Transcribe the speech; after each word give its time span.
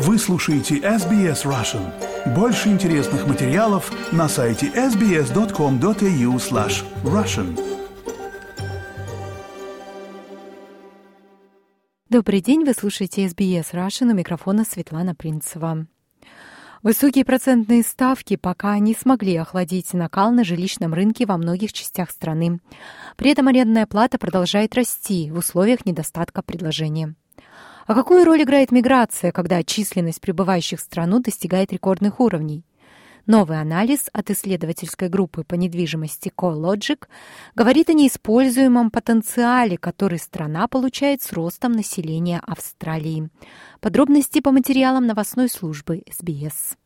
Вы 0.00 0.16
слушаете 0.16 0.76
SBS 0.76 1.44
Russian. 1.44 2.32
Больше 2.32 2.68
интересных 2.68 3.26
материалов 3.26 3.90
на 4.12 4.28
сайте 4.28 4.68
sbs.com.au 4.68 6.36
slash 6.36 6.84
russian. 7.02 7.58
Добрый 12.08 12.40
день, 12.40 12.64
вы 12.64 12.74
слушаете 12.74 13.26
SBS 13.26 13.72
Russian, 13.72 14.12
у 14.12 14.14
микрофона 14.14 14.64
Светлана 14.64 15.16
Принцева. 15.16 15.88
Высокие 16.84 17.24
процентные 17.24 17.82
ставки 17.82 18.36
пока 18.36 18.78
не 18.78 18.94
смогли 18.94 19.34
охладить 19.34 19.92
накал 19.94 20.30
на 20.30 20.44
жилищном 20.44 20.94
рынке 20.94 21.26
во 21.26 21.36
многих 21.38 21.72
частях 21.72 22.12
страны. 22.12 22.60
При 23.16 23.32
этом 23.32 23.48
арендная 23.48 23.86
плата 23.86 24.16
продолжает 24.16 24.76
расти 24.76 25.32
в 25.32 25.38
условиях 25.38 25.84
недостатка 25.86 26.42
предложения. 26.42 27.16
А 27.88 27.94
какую 27.94 28.26
роль 28.26 28.42
играет 28.42 28.70
миграция, 28.70 29.32
когда 29.32 29.62
численность 29.62 30.20
прибывающих 30.20 30.78
в 30.78 30.82
страну 30.82 31.20
достигает 31.20 31.72
рекордных 31.72 32.20
уровней? 32.20 32.66
Новый 33.24 33.58
анализ 33.58 34.10
от 34.12 34.30
исследовательской 34.30 35.08
группы 35.08 35.42
по 35.42 35.54
недвижимости 35.54 36.30
CoreLogic 36.36 37.06
говорит 37.54 37.88
о 37.88 37.94
неиспользуемом 37.94 38.90
потенциале, 38.90 39.78
который 39.78 40.18
страна 40.18 40.68
получает 40.68 41.22
с 41.22 41.32
ростом 41.32 41.72
населения 41.72 42.42
Австралии. 42.46 43.30
Подробности 43.80 44.42
по 44.42 44.52
материалам 44.52 45.06
новостной 45.06 45.48
службы 45.48 46.02
СБС. 46.12 46.76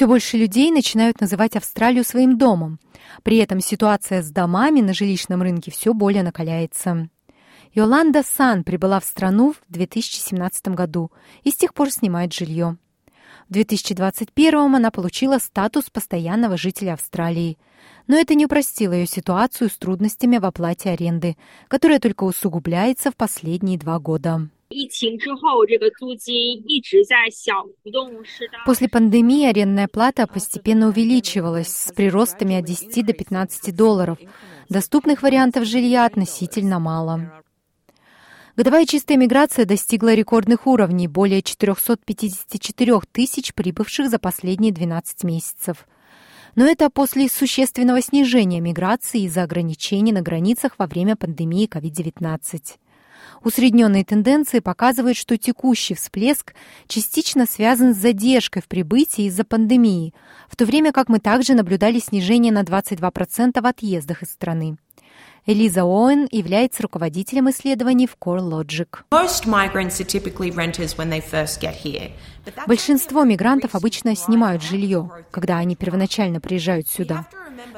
Все 0.00 0.06
больше 0.06 0.38
людей 0.38 0.70
начинают 0.70 1.20
называть 1.20 1.56
Австралию 1.56 2.04
своим 2.04 2.38
домом– 2.38 2.80
при 3.22 3.36
этом 3.36 3.60
ситуация 3.60 4.22
с 4.22 4.30
домами 4.30 4.80
на 4.80 4.94
жилищном 4.94 5.42
рынке 5.42 5.70
все 5.70 5.92
более 5.92 6.22
накаляется. 6.22 7.10
Йоланда 7.74 8.22
Сан 8.22 8.64
прибыла 8.64 9.00
в 9.00 9.04
страну 9.04 9.52
в 9.52 9.60
2017 9.70 10.68
году 10.68 11.12
и 11.42 11.50
с 11.50 11.56
тех 11.56 11.74
пор 11.74 11.90
снимает 11.90 12.32
жилье. 12.32 12.78
В 13.50 13.52
2021 13.52 14.74
она 14.74 14.90
получила 14.90 15.36
статус 15.36 15.90
постоянного 15.90 16.56
жителя 16.56 16.94
Австралии. 16.94 17.58
Но 18.06 18.16
это 18.16 18.34
не 18.34 18.46
упростило 18.46 18.94
ее 18.94 19.06
ситуацию 19.06 19.68
с 19.68 19.76
трудностями 19.76 20.38
в 20.38 20.46
оплате 20.46 20.88
аренды, 20.88 21.36
которая 21.68 22.00
только 22.00 22.24
усугубляется 22.24 23.10
в 23.10 23.16
последние 23.16 23.78
два 23.78 23.98
года. 23.98 24.48
После 28.64 28.88
пандемии 28.88 29.46
арендная 29.46 29.88
плата 29.88 30.28
постепенно 30.28 30.88
увеличивалась 30.88 31.74
с 31.74 31.92
приростами 31.92 32.54
от 32.56 32.64
10 32.66 33.04
до 33.04 33.12
15 33.12 33.74
долларов. 33.74 34.18
Доступных 34.68 35.22
вариантов 35.22 35.64
жилья 35.64 36.04
относительно 36.06 36.78
мало. 36.78 37.42
Годовая 38.54 38.86
чистая 38.86 39.16
миграция 39.16 39.64
достигла 39.64 40.14
рекордных 40.14 40.68
уровней, 40.68 41.08
более 41.08 41.42
454 41.42 43.00
тысяч 43.10 43.54
прибывших 43.54 44.08
за 44.08 44.20
последние 44.20 44.72
12 44.72 45.24
месяцев. 45.24 45.88
Но 46.54 46.66
это 46.66 46.90
после 46.90 47.28
существенного 47.28 48.02
снижения 48.02 48.60
миграции 48.60 49.22
из-за 49.22 49.42
ограничений 49.42 50.12
на 50.12 50.22
границах 50.22 50.74
во 50.78 50.86
время 50.86 51.16
пандемии 51.16 51.68
COVID-19. 51.68 52.76
Усредненные 53.42 54.04
тенденции 54.04 54.58
показывают, 54.60 55.16
что 55.16 55.38
текущий 55.38 55.94
всплеск 55.94 56.54
частично 56.86 57.46
связан 57.46 57.94
с 57.94 57.98
задержкой 57.98 58.62
в 58.62 58.68
прибытии 58.68 59.24
из-за 59.24 59.44
пандемии, 59.44 60.12
в 60.48 60.56
то 60.56 60.66
время 60.66 60.92
как 60.92 61.08
мы 61.08 61.20
также 61.20 61.54
наблюдали 61.54 61.98
снижение 61.98 62.52
на 62.52 62.62
22% 62.62 63.60
в 63.60 63.66
отъездах 63.66 64.22
из 64.22 64.30
страны. 64.30 64.76
Элиза 65.46 65.84
Оуэн 65.84 66.28
является 66.30 66.82
руководителем 66.82 67.48
исследований 67.48 68.06
в 68.06 68.16
CoreLogic. 68.20 68.98
Большинство 72.66 73.24
мигрантов 73.24 73.74
обычно 73.74 74.14
снимают 74.14 74.62
жилье, 74.62 75.10
когда 75.30 75.56
они 75.56 75.76
первоначально 75.76 76.40
приезжают 76.40 76.88
сюда. 76.88 77.26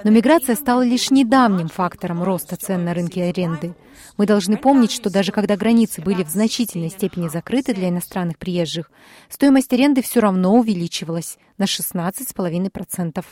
Но 0.04 0.10
миграция 0.10 0.56
стала 0.56 0.82
лишь 0.82 1.10
недавним 1.10 1.68
фактором 1.68 2.22
роста 2.22 2.56
цен 2.56 2.84
на 2.84 2.92
рынке 2.92 3.24
аренды. 3.24 3.74
Мы 4.16 4.26
должны 4.26 4.56
помнить, 4.56 4.90
что 4.90 5.10
даже 5.10 5.30
когда 5.30 5.56
границы 5.56 6.02
были 6.02 6.24
в 6.24 6.28
значительной 6.28 6.90
степени 6.90 7.28
закрыты 7.28 7.72
для 7.72 7.88
иностранных 7.88 8.38
приезжих, 8.38 8.90
стоимость 9.28 9.72
аренды 9.72 10.02
все 10.02 10.20
равно 10.20 10.54
увеличивалась 10.54 11.38
на 11.56 11.64
16,5%. 11.64 13.24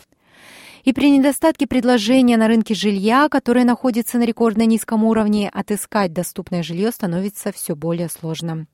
И 0.84 0.92
при 0.92 1.10
недостатке 1.10 1.66
предложения 1.66 2.36
на 2.36 2.48
рынке 2.48 2.74
жилья, 2.74 3.28
которое 3.28 3.64
находится 3.64 4.18
на 4.18 4.24
рекордно 4.24 4.64
низком 4.64 5.04
уровне, 5.04 5.50
отыскать 5.52 6.12
доступное 6.12 6.62
жилье 6.62 6.90
становится 6.90 7.52
все 7.52 7.74
более 7.74 8.08
сложно. 8.08 8.66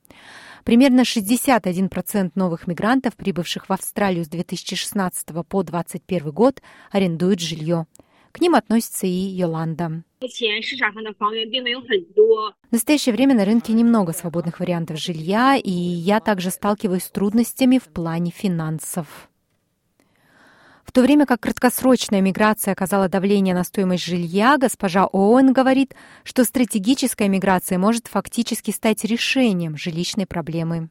Примерно 0.67 1.01
61% 1.03 2.31
новых 2.35 2.67
мигрантов, 2.67 3.15
прибывших 3.15 3.69
в 3.69 3.71
Австралию 3.71 4.25
с 4.25 4.27
2016 4.27 5.27
по 5.47 5.63
2021 5.63 6.31
год, 6.31 6.61
арендуют 6.91 7.39
жилье. 7.39 7.87
К 8.33 8.41
ним 8.41 8.53
относится 8.53 9.07
и 9.07 9.09
Йоланда. 9.09 10.03
В 10.19 10.23
настоящее 12.73 13.15
время 13.15 13.33
на 13.33 13.45
рынке 13.45 13.71
немного 13.71 14.11
свободных 14.11 14.59
вариантов 14.59 14.99
жилья, 14.99 15.55
и 15.55 15.71
я 15.71 16.19
также 16.19 16.51
сталкиваюсь 16.51 17.03
с 17.03 17.11
трудностями 17.11 17.77
в 17.77 17.85
плане 17.85 18.31
финансов. 18.31 19.29
В 20.87 20.93
то 20.93 21.01
время 21.01 21.25
как 21.25 21.41
краткосрочная 21.41 22.21
миграция 22.21 22.71
оказала 22.71 23.09
давление 23.09 23.53
на 23.53 23.65
стоимость 23.65 24.05
жилья, 24.05 24.57
госпожа 24.57 25.05
Оуэн 25.05 25.51
говорит, 25.51 25.93
что 26.23 26.45
стратегическая 26.45 27.27
миграция 27.27 27.77
может 27.77 28.07
фактически 28.07 28.71
стать 28.71 29.03
решением 29.03 29.75
жилищной 29.77 30.25
проблемы. 30.25 30.87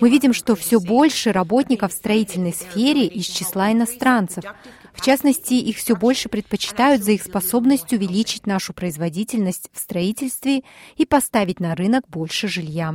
Мы 0.00 0.10
видим, 0.10 0.32
что 0.32 0.56
все 0.56 0.80
больше 0.80 1.30
работников 1.30 1.92
в 1.92 1.94
строительной 1.94 2.54
сфере 2.54 3.06
из 3.06 3.26
числа 3.26 3.70
иностранцев. 3.70 4.44
В 4.94 5.04
частности, 5.04 5.52
их 5.54 5.76
все 5.76 5.94
больше 5.94 6.30
предпочитают 6.30 7.04
за 7.04 7.12
их 7.12 7.22
способность 7.22 7.92
увеличить 7.92 8.46
нашу 8.46 8.72
производительность 8.72 9.68
в 9.74 9.78
строительстве 9.78 10.62
и 10.96 11.04
поставить 11.04 11.60
на 11.60 11.74
рынок 11.74 12.08
больше 12.08 12.48
жилья. 12.48 12.94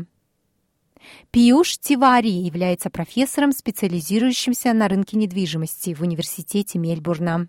Пиюш 1.32 1.78
Тивари 1.78 2.30
является 2.30 2.90
профессором, 2.90 3.52
специализирующимся 3.52 4.74
на 4.74 4.88
рынке 4.88 5.18
недвижимости 5.18 5.94
в 5.94 6.02
Университете 6.02 6.80
Мельбурна. 6.80 7.48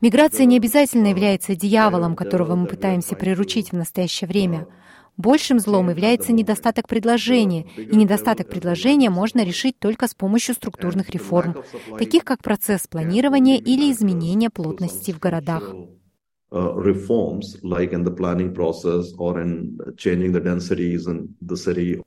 Миграция 0.00 0.46
не 0.46 0.56
обязательно 0.56 1.06
является 1.06 1.54
дьяволом, 1.54 2.16
которого 2.16 2.56
мы 2.56 2.66
пытаемся 2.66 3.14
приручить 3.14 3.70
в 3.70 3.76
настоящее 3.76 4.26
время. 4.26 4.66
Большим 5.16 5.60
злом 5.60 5.90
является 5.90 6.32
недостаток 6.32 6.88
предложения, 6.88 7.66
и 7.76 7.94
недостаток 7.94 8.48
предложения 8.48 9.10
можно 9.10 9.44
решить 9.44 9.78
только 9.78 10.08
с 10.08 10.14
помощью 10.14 10.56
структурных 10.56 11.10
реформ, 11.10 11.62
таких 11.98 12.24
как 12.24 12.42
процесс 12.42 12.88
планирования 12.88 13.58
или 13.58 13.92
изменения 13.92 14.50
плотности 14.50 15.12
в 15.12 15.20
городах. 15.20 15.72
Uh, 16.54 16.74
reforms 16.74 17.56
like 17.62 17.94
in 17.94 18.04
the 18.04 18.10
planning 18.10 18.52
process 18.52 19.14
or 19.16 19.40
in 19.40 19.74
changing 19.96 20.32
the 20.32 20.40
densities 20.40 21.06
in 21.06 21.34
the 21.40 21.56
city. 21.56 22.02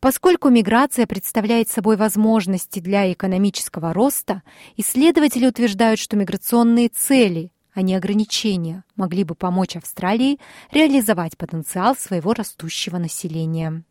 Поскольку 0.00 0.50
миграция 0.50 1.06
представляет 1.06 1.70
собой 1.70 1.96
возможности 1.96 2.80
для 2.80 3.10
экономического 3.10 3.94
роста, 3.94 4.42
исследователи 4.76 5.46
утверждают, 5.46 5.98
что 5.98 6.14
миграционные 6.14 6.90
цели, 6.90 7.52
а 7.72 7.80
не 7.80 7.94
ограничения, 7.94 8.84
могли 8.96 9.24
бы 9.24 9.34
помочь 9.34 9.76
Австралии 9.76 10.38
реализовать 10.70 11.38
потенциал 11.38 11.96
своего 11.96 12.34
растущего 12.34 12.98
населения. 12.98 13.82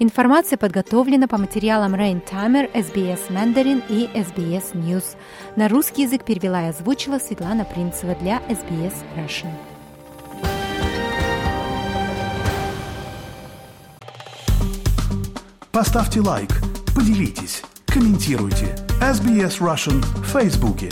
Информация 0.00 0.56
подготовлена 0.56 1.26
по 1.26 1.38
материалам 1.38 1.94
Rain 1.94 2.22
Timer, 2.22 2.72
SBS 2.72 3.30
Mandarin 3.30 3.82
и 3.88 4.06
SBS 4.16 4.72
News. 4.74 5.16
На 5.56 5.68
русский 5.68 6.02
язык 6.02 6.24
перевела 6.24 6.62
и 6.62 6.68
озвучила 6.68 7.18
Светлана 7.18 7.64
Принцева 7.64 8.14
для 8.20 8.40
SBS 8.48 8.94
Russian. 9.16 9.50
Поставьте 15.72 16.20
лайк, 16.20 16.50
поделитесь, 16.94 17.62
комментируйте. 17.86 18.76
SBS 19.00 19.58
Russian 19.58 20.00
в 20.00 20.26
Фейсбуке. 20.26 20.90